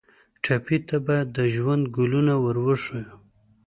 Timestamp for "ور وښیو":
2.43-3.15